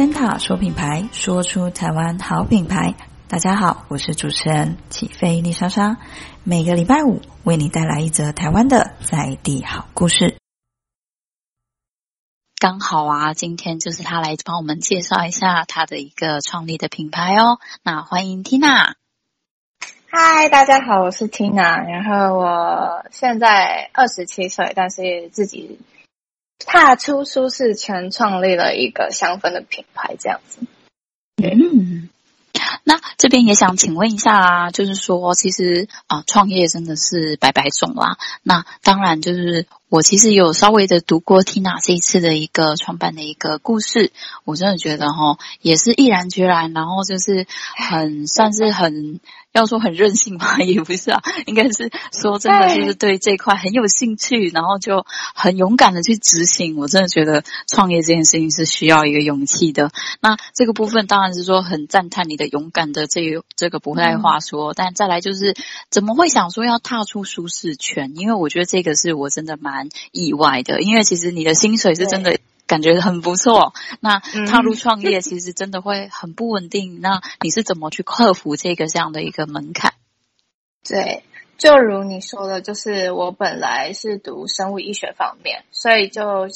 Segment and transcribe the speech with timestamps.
[0.00, 2.94] 森塔说品牌，说出台湾好品牌。
[3.28, 5.98] 大家好，我是主持人起飞丽莎莎，
[6.42, 10.38] 每个礼拜五为你带来一则台湾的在地好故事。
[12.58, 17.58] 刚好啊，今天就是他来帮我们介绍一下他的一个创立的品牌哦。
[17.82, 18.94] 那欢迎 Tina。
[20.08, 25.78] 嗨，大家好，我是 Tina，然后我现在二十七岁，但是自己。
[26.66, 30.60] 踏出舒适圈，创立了一个香氛的品牌，这样子。
[31.42, 32.08] 嗯，
[32.84, 38.18] 那这边也想请问一下啊，就是说，其实啊，创业真的是百百种啦。
[38.42, 44.12] 那当然，就是我其实有稍微的读过 Tina 这一次的一个创办的一个故事，
[44.44, 47.46] 我真的觉得哈，也是毅然决然，然后就是
[47.76, 49.20] 很算是很。
[49.52, 50.58] 要说很任性嘛？
[50.62, 56.76] 也不是啊，应该是说真的，就是对这块很有兴趣，然后就很勇敢的去执行。
[56.76, 59.90] 我真的觉得创业这件事情是需要一个勇气的。
[60.20, 63.22] 那这个部分当然是说很赞叹你的勇敢的这
[63.56, 65.56] 这个不太话说，嗯、但再来就是
[65.90, 68.12] 怎么会想说要踏出舒适圈？
[68.16, 72.38] 因为我觉得这个是我真的蛮意外的，因为其实你的薪水是真的。
[72.70, 73.74] 感觉很不错。
[73.98, 76.98] 那踏入创业其实真的会很不稳定。
[76.98, 79.94] 嗯、那你是怎么去克服这个这样的一个门槛？
[80.88, 81.24] 对，
[81.58, 86.46] 就如你说的，就是我本来是读生物医学方面，所以就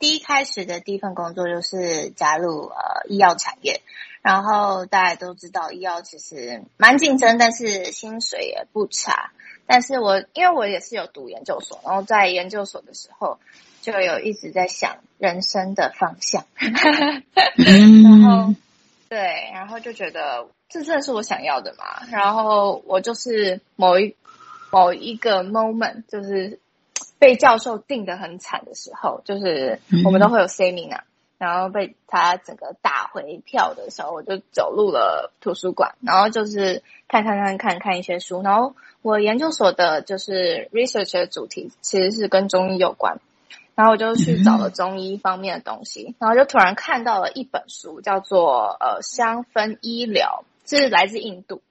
[0.00, 3.82] 第一开始的第一份工作就是加入呃医药产业。
[4.20, 9.30] 然后大家都知道，医药其实蛮竞争，但是薪水也不差。
[9.64, 13.38] 但是我因为我也是有读研究所，然后在研究所的时候。
[13.82, 18.54] 就有一直在想人生的方向， 然后
[19.08, 22.06] 对，然后就觉得这真的是我想要的嘛。
[22.10, 24.14] 然后我就是某一
[24.70, 26.60] 某一个 moment，就是
[27.18, 31.00] 被教授定得很惨的时候，就是我们都会有 seminar，
[31.36, 38.42] 然后被他整个打回票的时候，我就走入了图书馆，然后就是看看看看看一些书。
[38.42, 43.18] 然后我研究所的就是 research 的主题其实是跟中医有关。
[43.74, 51.62] 然后我就去找了中医方面的东西，然后就突然看到了一本书，叫做呃香氛医疗，是来自印度。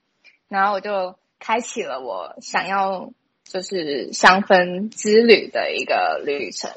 [0.47, 3.11] 然后我就开启了我想要
[3.44, 6.72] 就是香氛之旅的一个旅程。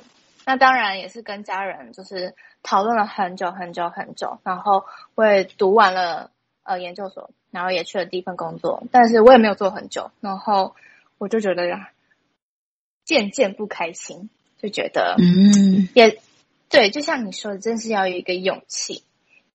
[0.44, 4.84] 那当然也是跟家人就是讨论了很久很久很久，然后
[5.14, 6.30] 我也读完了
[6.64, 10.76] 呃研究所，然后也去了第一份工作，但是我也没有做很久，然后
[11.16, 11.88] 我就觉得呀，
[13.04, 14.28] 渐渐不开心。
[14.64, 16.18] 就觉得，嗯，也
[16.70, 19.02] 对，就像你说的，真是要有一个勇气，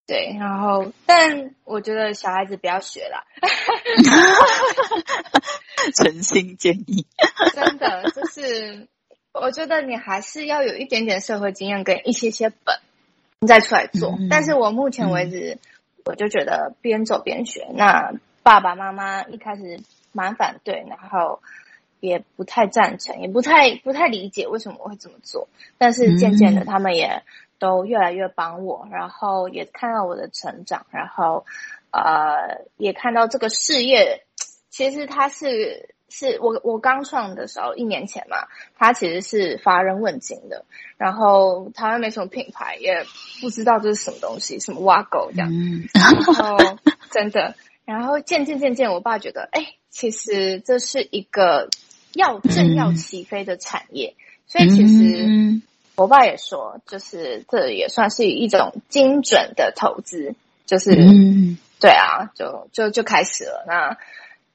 [0.06, 0.36] 对。
[0.40, 3.24] 然后，但我觉得小孩子不要学啦，
[5.98, 7.08] 诚心建议。
[7.56, 8.88] 真的，就是
[9.34, 12.78] 我觉得你还是要有一点点社会经验跟一些些本，
[13.40, 14.12] 你再出来做。
[14.12, 15.60] 嗯、但是我目前为止，嗯、
[16.06, 17.68] 我就觉得边走边学。
[17.74, 19.80] 那爸爸妈妈一开始
[20.12, 21.42] 蛮反对，然后。
[22.00, 25.48] 也不太赞成，也不太不太理解为什么我会这么做。
[25.78, 27.24] 但是渐渐的，他们也
[27.58, 31.46] 都越来越帮我，然后也看到我的成长，然后
[31.92, 34.24] 呃，也看到这个事业
[34.70, 40.64] 其实它是是我我刚创的时候一年前嘛，它其实是乏人问津的。
[40.98, 43.06] 然后台湾没什么品牌，也
[43.42, 45.50] 不知道这是什么东西，什么挖狗这样。
[45.52, 46.58] 嗯、然后
[47.12, 51.68] 真的，然后渐渐渐渐，我爸觉得，哎，其实这是一个。
[52.14, 55.62] 要正要起飞的产业，嗯、所以其实
[55.96, 60.34] 我爸也说，就是这也算是一种精准的投资，
[60.66, 63.64] 就是、嗯、对啊，就就就开始了。
[63.68, 63.98] 那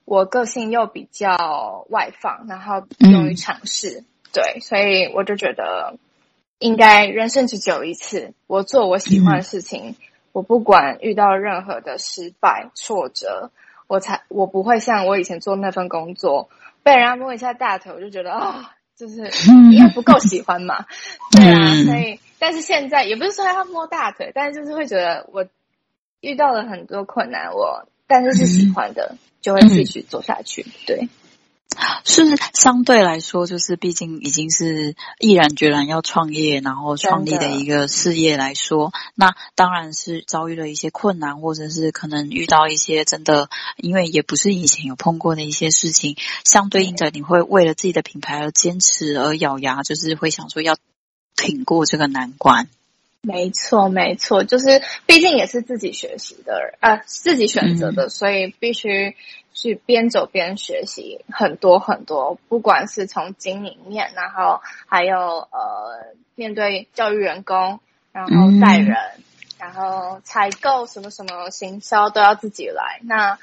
[0.04, 5.96] 我个性又比较外放，然后勇于尝试，嗯、对，所以我就觉得
[6.58, 9.94] 应该人生只有一次，我做我喜欢的事情，嗯、
[10.32, 13.50] 我不管遇到任何的失败挫折，
[13.86, 16.48] 我才我不会像我以前做那份工作。
[16.84, 18.64] 被人家摸一下大腿，我就觉得啊、哦，
[18.96, 19.22] 就是
[19.72, 20.84] 也不够喜欢嘛。
[21.32, 25.44] 对啊，所以但是现在也不是说要摸大腿，但是就是会觉得我
[26.20, 30.64] 遇到了很多困难，我但是是喜欢的，就会继续做下去。
[30.86, 31.08] 对。
[32.04, 50.76] 是相对来说，就是毕竟已经是毅然决然要创业，然后创立的一个事业来说，那当然是遭遇了一些困难，或者是可能遇到一些真的，因为也不是以前有碰过的一些事情，相对应的，你会为了自己的品牌而坚持，而咬牙，就是会想说要
[51.36, 52.68] 挺过这个难关。
[53.26, 59.16] 没错，没错，就是毕竟也是自己学习的，呃，自己选择的，嗯、所以必须
[59.54, 67.80] 去边走边学习很多很多，不管是从经营面，然后还有呃面对教育员工，
[68.12, 68.96] 然后带人，
[69.58, 73.00] 然后采购什么什么行销都要自己来。
[73.04, 73.38] 那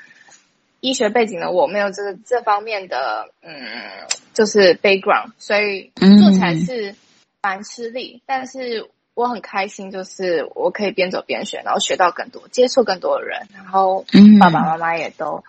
[0.82, 3.56] 医学背景的我没有这个这方面的嗯，
[4.34, 6.96] 就是 background，所以做起来是
[7.42, 8.18] 蛮吃力。
[8.18, 14.04] 嗯、但是我很开心，就是我可以边走边学，然后学到更多，接触更多的人，然后
[14.40, 15.44] 爸爸妈妈也都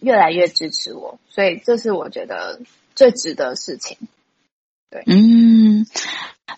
[0.00, 2.60] 越来越支持我，所以这是我觉得
[2.94, 3.96] 最值得的事情。
[4.90, 5.86] 对，嗯。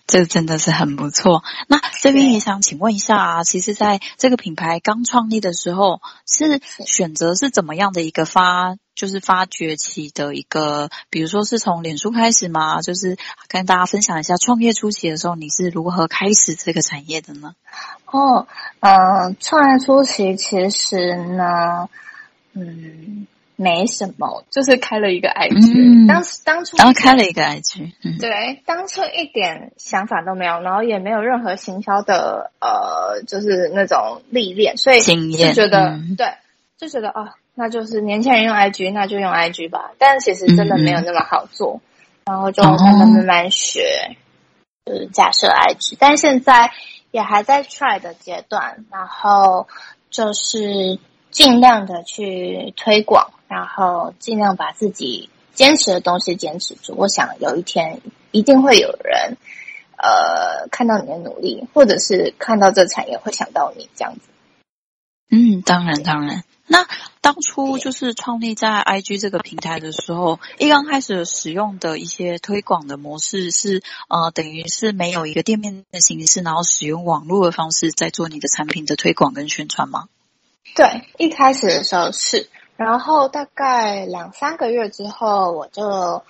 [0.05, 1.43] 这真的是很不错。
[1.67, 12.81] 那这边也想请问一下啊，其实在这个品牌刚创立的时候，是选择是怎么样的一个发，就是发掘起的一个，比如说是从脸书开始吗？
[12.81, 17.55] 就是跟大家分享一下创业初期的时候，你是如何开始这个产业的呢？
[18.05, 18.47] 哦，
[18.79, 21.89] 呃，创业初期其实呢，
[22.59, 23.27] 嗯。
[23.59, 36.27] 没什么，就是开了一个 IG，嗯、当时当初，然后开了一个 IG，嗯，对，当初一点想法都没有，然后也没有任何行销的呃，就是那种历练，所以就觉得、嗯、对，
[36.77, 39.89] 就觉得哦，那就是年轻人用 IG，那就用 IG 吧。
[39.97, 41.81] 但其实真的没有那么好做，
[42.25, 44.15] 嗯、然后就慢慢慢慢学，
[44.85, 46.69] 哦、就是架设 IG，但现在
[47.09, 49.67] 也还在 try 的阶段，然后
[50.11, 50.99] 就是
[51.37, 53.31] 尽量的去推广。
[53.47, 56.93] 然后尽量把自己坚持的东西坚持住。
[56.97, 58.01] 我想有一天
[58.31, 59.37] 一定会有人，
[59.95, 64.19] 呃，看到你的努力，或者是看到这产业会想到你这样子。
[65.31, 66.43] 嗯，当然当然。
[66.65, 66.85] 那
[67.21, 80.09] 当初就是创立在 IG 这个平台的时候，一刚开始使用的一些推广的模式是，呃，等于是没有一个店面的形式，然后使用网络的方式在做你的产品的推广跟宣传吗？
[80.75, 82.49] 对，一开始的时候是。
[82.75, 86.21] 然后大概两三个月之后，我就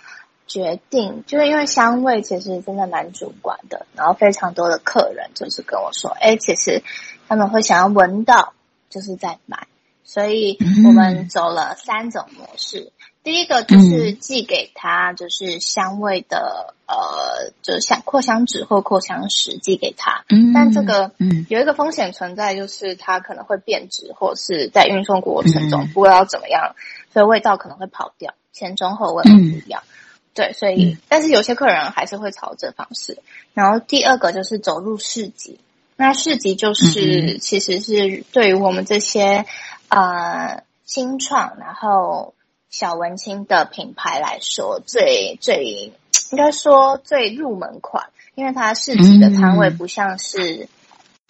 [0.48, 6.82] 决定，就是因为香味其实真的蛮主观的，然后非常多的客人就是跟我说，哎，其实
[7.28, 8.54] 他们会想要闻到，
[8.90, 9.68] 就是在买，
[10.08, 12.92] 所以我们走了三种模式。
[13.24, 20.24] 第一个就是寄给他，就是香味的，嗯、呃，就是像扩香纸或扩香石寄给他。
[20.30, 21.12] 嗯，但这个
[21.50, 26.74] 有一个风险存在，就是它可能会变质，或是在运送过程中不知道怎么样，
[27.12, 29.84] 所以味道可能会跑掉，前中后味不一样。
[29.86, 29.92] 嗯、
[30.34, 33.18] 对，所以但是有些客人还是会朝这方式。
[33.54, 35.60] 然后第二个就是走入市集，
[35.98, 39.46] 那市集就是其实是对于我们这些
[39.90, 42.34] 呃新创，然后。
[42.70, 45.94] 小文青的品牌来说，最最
[46.32, 50.68] 应该说最入门款，因为它市集的摊位不像是、嗯、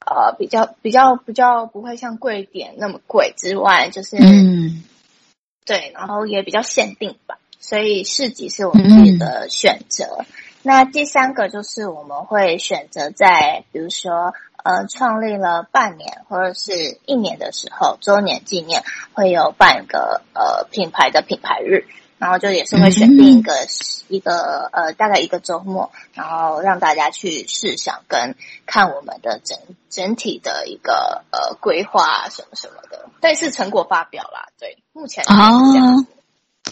[0.08, 4.84] 呃比较比较比较不会像贵点那么贵之外，就是嗯
[5.64, 10.18] 对，然后也比较限定吧，所以市集是我们自己的选择。
[10.22, 10.26] 嗯、
[10.64, 14.34] 那第三个就是我们会选择在比如说。
[14.68, 18.84] 呃，创立了半年或者是一年的时候，周年纪念
[19.14, 21.86] 会有办一个呃品牌的品牌日，
[22.18, 23.54] 然后就也是会选定一个、
[24.10, 28.36] 一个呃大概一个周末，然后让大家去试想跟
[28.66, 29.58] 看我们的整
[29.90, 36.12] 整体的一个呃规划什么什么的，但是成果发表啦，对，目前是这样子。
[36.12, 36.17] 哦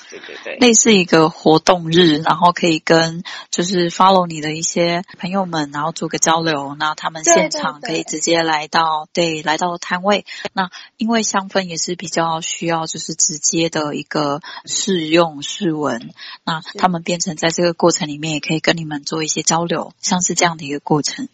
[0.10, 6.76] 对对对，类似一个活动日，然后可以跟就是 follow 你的一些朋友们，然后做个交流。
[6.76, 10.26] 那他们现场可以直接来到，对，来到摊位。
[10.54, 21.28] 那因为香氛也是比较需要就是直接的一个试用试闻，那他们变成在这个过程里面也可以跟你们做一些交流，像是这样的一个过程。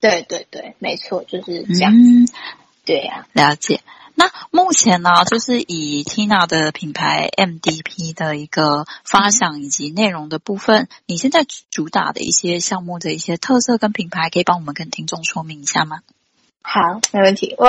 [0.00, 1.92] 对对对，没错，就是这样。
[1.92, 2.26] 嗯，
[2.84, 3.80] 对呀，了解。
[4.14, 16.00] 那目前呢，就是以 Tina 的品牌 MDP 的一个发想以及内容的部分，你现在主打的一些项目的一些特色跟品牌，可以帮我们跟听众说明一下吗？
[16.62, 17.54] 好，没问题。
[17.58, 17.66] 我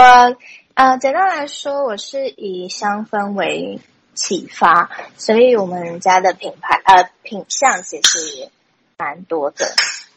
[0.75, 3.79] 呃，简单来说，我是以香氛为
[4.13, 8.51] 启发，所以我们家的品牌呃品相其实也
[8.97, 9.73] 蛮多的。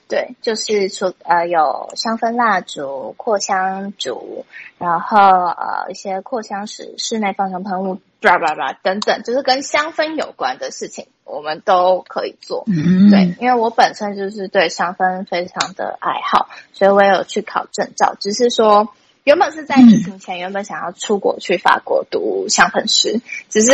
[0.09, 4.45] 对，就是除呃，有香氛蜡烛、扩香烛，
[4.79, 12.65] 然后呃，一些扩香石、室内芳香喷雾，叭叭叭等等，就是跟香氛有关的事情，我们都可以做。
[12.67, 18.89] 嗯，对，因为我本身就是对香氛非常的爱好，所以我也有去考证照，只是说。
[19.27, 23.73] 原本是在疫情前，原本想要出国去法国读香氛师，只是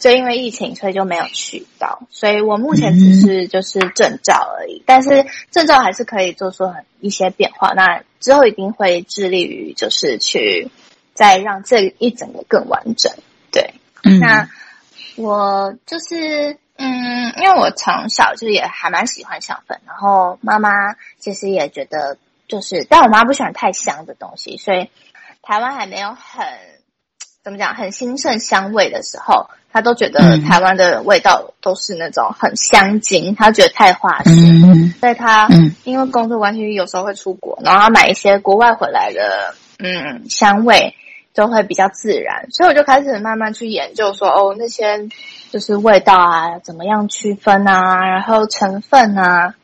[0.00, 2.02] 就因为疫情，所以就没有去到。
[2.10, 7.68] 所以我目前只是就是证照而已，但是证照还是可以做出很一些变化。
[7.68, 10.72] 那之后一定会致力于就是去
[11.14, 13.12] 再让这一整个更完整。
[13.52, 14.48] 对，那
[15.14, 22.18] 我就是嗯，因为我从小就也还蛮喜欢香氛，然后妈妈其实也觉得。
[22.50, 24.90] 就是，但我妈不喜欢太香的东西，所以
[25.40, 26.44] 台湾还没有很
[27.42, 35.48] 怎么讲很兴盛香味的时候，她都觉得台湾的味道都是那种很香精，她觉得太化学，嗯、所以她
[35.84, 40.94] 因为工作关系有时候会出国，然后她买一些国外回来的嗯香味。
[41.32, 45.08] 就会比较自然，所以我就开始慢慢去研究说，哦，那些
[45.48, 49.54] 就是味道啊，怎么样区分啊，然后成分啊，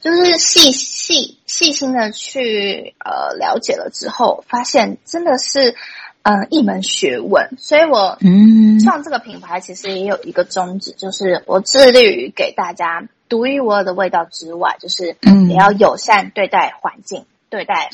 [0.00, 5.74] 就是细细细心的去呃了解了之后，发现真的是
[6.22, 7.50] 嗯、呃、一门学问。
[7.58, 15.16] 所以我嗯创这个品牌其实也有一个宗旨，就是我致力于给大家独一无二的味道之外，就是
[15.48, 17.90] 也要友善对待环境，对待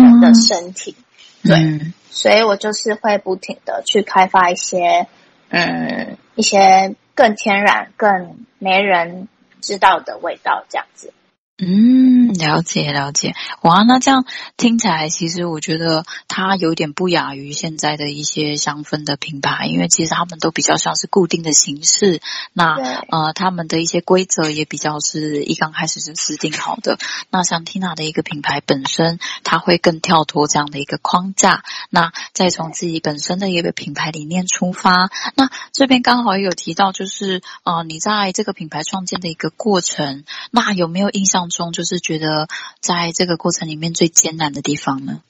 [0.00, 0.96] 人的身体。
[0.98, 1.04] 哦
[1.44, 5.06] 对，嗯、所以我就是会不停的去开发一些，
[5.50, 9.28] 嗯，一些更天然、更没人
[9.60, 11.12] 知道的味道，这样子。
[11.60, 14.24] 嗯，了解了解，哇，那这样
[14.56, 22.20] 听起来，其实我觉得它有点不亚于现在的一些香氛的品牌，因为其实他们都比较像是固定的形式，
[22.52, 22.76] 那
[23.08, 26.96] 呃，他们的一些规则也比较是一刚开始就制定好的。
[27.28, 35.10] 那像 Tina 的一个品牌本身，它会更跳脱这样的一个框架，那再从自己本身的一个品牌理念出发。
[35.34, 40.22] 那这边刚好也有提到，就是呃，你在这个品牌创建的一个过程，
[40.52, 42.48] 那有没有印象中就是觉得
[42.80, 45.22] 在这个过程里面最艰难的地方呢？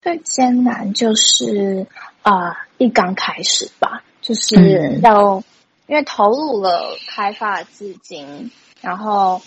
[0.00, 1.86] 最艰难就是
[2.22, 5.44] 啊、呃，一刚开始吧，就是要、嗯、
[5.86, 9.40] 因为投入了开发的资金，然后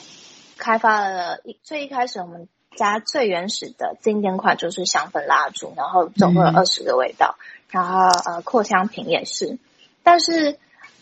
[0.58, 9.58] 开发了一最一开始我们家最原始的经典款就是香氛蜡烛，然后总共有二十个味道，嗯、然后呃扩香瓶也是，
[10.04, 10.58] 但是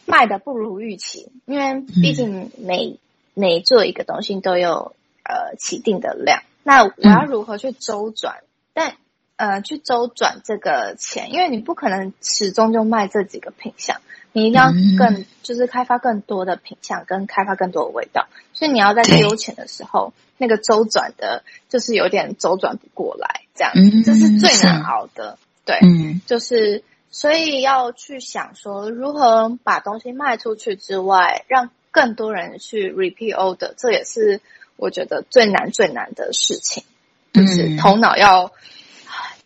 [0.06, 2.98] 卖的不如预期，因为毕竟每、嗯
[3.36, 8.36] 每做一个东西都有呃起定的量，那我要如何去周转？
[8.38, 8.96] 嗯、但
[9.38, 31.72] 呃去周转这个钱，因为你不可能始终就卖这几个品相，你一定要更、嗯、就是开发更多的品相，跟开发更多的味道，所以你要在丢钱的时候，那个周转的，就是有点周转不过来，这样，嗯、这是最难熬的，对，嗯、就是所以要去想说如何把东西卖出去之外，让。
[31.93, 34.41] 更多人去 repeat order，这也是
[34.75, 36.83] 我觉得最难最难的事情，
[37.31, 38.51] 就是头脑要、嗯、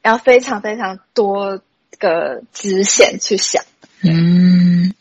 [0.01, 1.61] 要非常非常多
[1.99, 3.63] 个支线去想。
[4.01, 4.93] 嗯，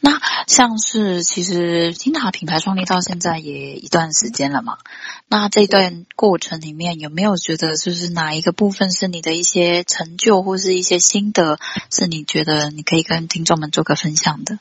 [0.00, 4.78] 那像是其实 Tina 品牌创立到现在也一段时间了嘛，
[5.28, 11.58] 那这段过程里面有没有觉得就是哪一个部分是你的一些成就或是一些心得，
[11.90, 14.60] 是你觉得你可以跟听众们做个分享的？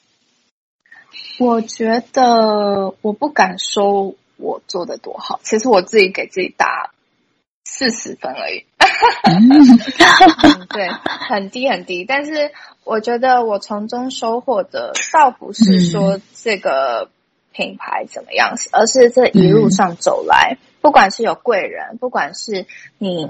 [1.40, 6.92] 我觉得我不敢说我做的多好，其实我自己给自己打
[7.64, 8.66] 四十分而已。
[9.24, 12.06] 嗯，对，很低很低。
[12.06, 12.52] 但是
[12.84, 17.10] 我觉得我从中收获的，倒不是说这个
[17.52, 22.66] 品牌怎么样，而是这一路上走来，不管是有贵人，不管是
[22.98, 23.28] 你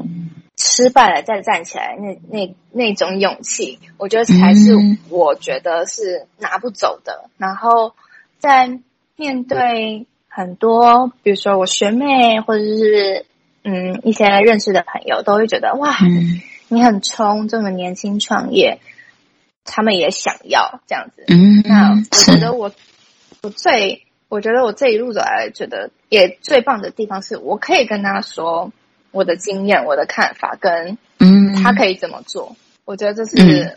[0.57, 4.73] 失败了再站起来，那那那种勇气，我觉得才是
[5.09, 7.29] 我觉得是拿不走的。
[7.37, 7.93] 然后
[8.39, 8.79] 在
[9.15, 13.25] 面对很多，比如说我学妹或者是
[13.63, 15.95] 嗯一些认识的朋友，都会觉得哇，
[16.67, 18.79] 你很冲，这么年轻创业，
[19.63, 21.23] 他们也想要这样子。
[21.65, 22.01] 那我
[22.33, 22.71] 觉得我
[23.43, 24.03] 我最。
[24.29, 28.73] 我觉得我这一路走来，觉得也最棒的地方是我可以跟他说
[29.17, 32.51] 我的经验、我的看法，跟嗯，他可以怎么做。
[32.51, 32.55] 嗯、
[32.85, 33.75] 我觉得这是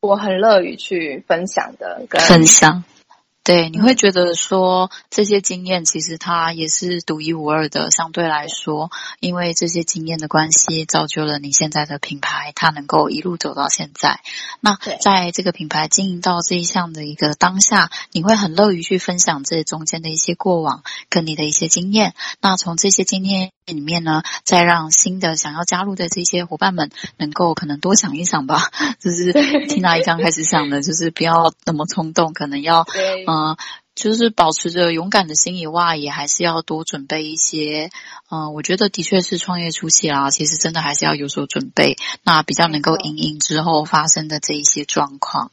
[0.00, 2.84] 我很乐于去分享的，跟分享。
[3.44, 7.90] 对，你会觉得说这些经验其实它也是独一无二的。
[7.90, 14.20] 相对来说，因为这些经验的关系，造就了你现在的品牌，它能够一路走到现在。
[14.60, 22.14] 那在这个品牌经营到这一项的一个当下，你会很乐于去分享这中间的一些过往跟你的一些经验。
[22.40, 28.70] 那从这些经验里面呢，再让新的想要加入的这些伙伴们能够可能多想一想吧。
[29.00, 29.32] 就是
[29.66, 32.86] 听到一刚开始想的，就是不要那么冲动，可能要。
[33.26, 33.56] 嗯，
[33.94, 37.90] 就是保持着勇敢的心以外，也还是要多准备一些。
[38.30, 45.52] 嗯，我觉得的确是创业初期啦，其实真的还是要有所准备，那比较能够因应之后发生的这一些状况。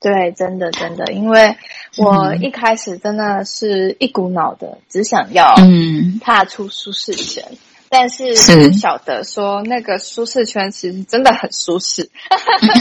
[0.00, 1.56] 对，真的真的，因为
[1.96, 7.44] 我一开始真的是一股脑的，只想要嗯踏出舒适圈。
[7.50, 7.58] 嗯
[7.90, 8.24] 但是
[8.56, 12.10] 不晓得说那个舒适圈其实真的很舒适，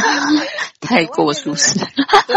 [0.81, 1.77] 太过舒适。
[2.25, 2.35] 对，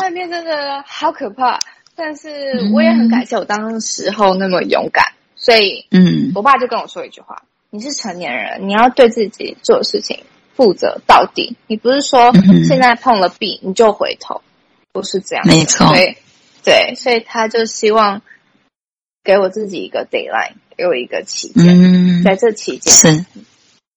[0.00, 1.58] 外面真的好可怕。
[1.96, 10.22] 但是我也很感谢我当时候那么勇敢，所以，嗯，我爸就跟我说一句话：“你是成年人，你要对自己做的事情
[10.54, 11.56] 负责到底。
[11.66, 12.32] 你不是说
[12.66, 14.42] 现在碰了壁你就回头，
[14.92, 15.46] 不是这样。
[15.46, 16.16] 没错，对，
[16.64, 18.22] 对，所以他就希望
[19.22, 23.26] 给我自己一个 deadline，给我一个期间，嗯、在这期间是，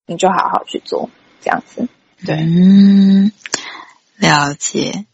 [0.05, 1.09] 你就好好去做
[1.41, 1.87] 这样子。
[2.25, 3.31] 对，嗯，
[4.17, 5.05] 了解。”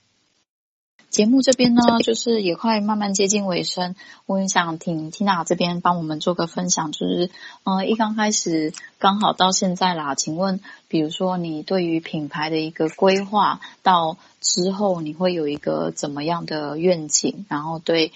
[1.12, 7.30] 节目这边呢，就是也快慢慢接近尾声，我也想听 Tina 这边帮我们做个分享，就是，
[7.65, 18.13] 呃，一刚开始刚好到现在啦，请问，比如说你对于品牌的一个规划，到之后你会有一个怎么样的愿景，然后对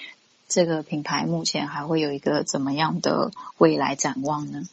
[0.47, 4.63] 这个品牌目前还会有一个怎么样的未来展望呢？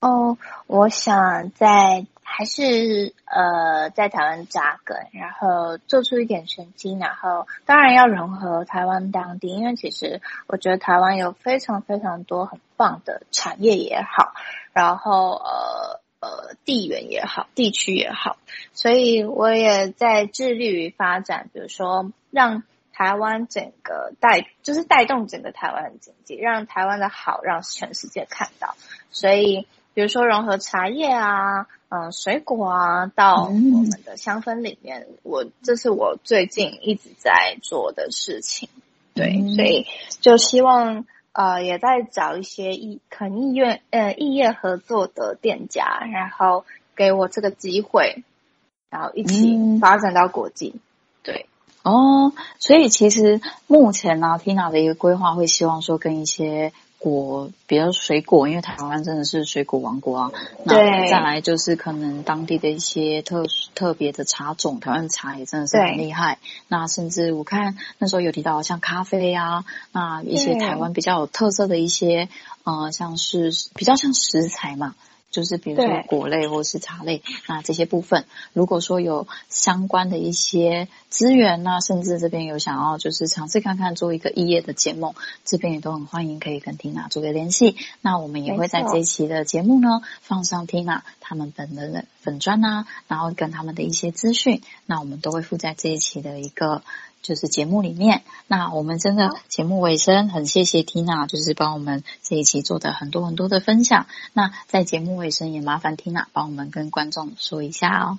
[0.00, 2.06] 哦，我想在。
[2.32, 14.32] 还是呃，在台湾扎根，然后做出一点成绩，然后当然要融合台湾当地，因为其实我觉得台湾有非常非常多很棒的产业也好，
[14.72, 18.38] 然后呃呃地缘也好，地区也好，
[18.72, 28.76] 所以我也在致力于发展，比如说让台湾整个带，就是带动整个台湾的经济，让台湾的好让全世界看到，
[29.10, 31.66] 所以比如说融合茶叶啊。
[31.92, 38.68] 嗯、呃，水果啊，到我们的香氛里面，嗯、我这是我最近一直在做的事情。
[39.12, 39.88] 对，嗯、所以
[40.20, 48.22] 就希望呃，也在找一些意肯意愿呃异业合作的店家，然后给我这个机会，
[48.88, 50.74] 然后一起发展到国际。
[50.76, 50.80] 嗯、
[51.24, 51.46] 对，
[51.82, 56.72] 哦，所以其实目前呢、啊、，Tina 的一个规划会希望说跟一些。
[57.00, 60.30] 果，比如水果，因为台湾真的是水果王国啊。
[60.68, 60.78] 对。
[60.78, 66.38] 那再来就是可能当地的一些特特别的茶种，台湾茶也真的是很厉害。
[66.68, 72.28] 那甚至我看那时候有提到像咖啡啊，那一些台湾比较有特色的一些，对
[72.64, 74.94] 呃，像是比较像食材嘛。
[75.30, 85.14] 就是比如说果类或是茶类，对那这些部分，如果说有相关的一些资源呢，甚至这边有想要就是尝试看看做一个异业的节目，
[85.44, 87.76] 这边也都很欢迎可以跟 Tina 做个联系。
[88.00, 96.82] 那我们也会在这一期的节目呢放上 Tina 他们本人的粉专啊，然后跟他们的一些资讯，那我们都会附在这一期的一个。
[97.22, 104.06] 就是节目里面，那我们真的节目尾声，很谢谢 Tina，就是帮我们这一期做的很多很多的分享。
[104.32, 108.18] 那在节目尾声，也麻烦 Tina 帮我们跟观众说一下哦。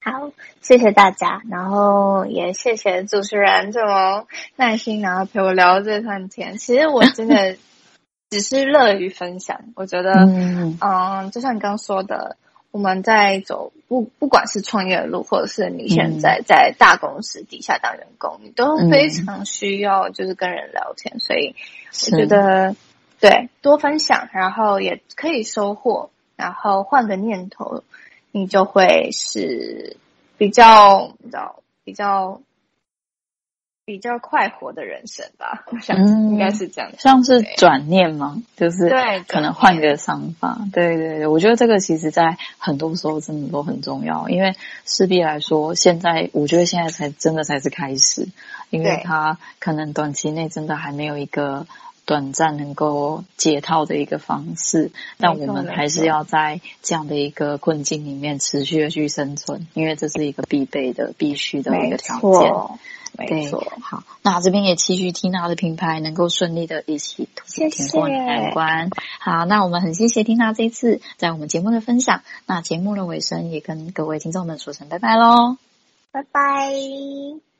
[0.00, 0.30] 好，
[0.60, 6.58] 谢谢大家，然后也谢谢主持人这么耐心，然后陪我聊这段天。
[6.58, 7.56] 其实我真的
[8.30, 12.36] 只是乐于分享，我觉得，嗯，嗯，就像你刚刚说的。
[12.72, 21.54] 我们在走不不管是创业路，或者是你现在在大公司底下当员工，嗯、你都非常需要就是跟人聊天，嗯、所以
[22.10, 22.74] 我觉得
[23.20, 27.84] 对多分享，然后也可以收获，然后换个念头，
[28.30, 29.98] 你就会是
[30.38, 32.40] 比较你知道比较。
[33.84, 38.40] 比较快活的人生吧，我想应该是这样，像是转念吗？
[38.56, 40.56] 就是对，可能换个想法。
[40.72, 48.28] 对对对，我觉得这个其实在很多时候真的都很重要，因为势必来说，现在我觉得现在才真的才是开始，
[48.70, 51.66] 因为他可能短期内真的还没有一个
[52.04, 62.52] 短暂能够解套的一个方式，但我们还是要在这样的一个困境里面持续的去生存，因为这是一个必备的、必须的一个条件。
[63.14, 67.28] 没错，好，那这边也期许 Tina 的品牌能够顺利的一起
[67.70, 68.88] 挺过难关。
[69.20, 72.22] 好，那我们很谢谢 Tina 这一次在我们节目的分享。
[72.46, 75.58] 那节目的尾声也跟各位听众们说声拜拜喽，
[76.10, 77.51] 拜拜。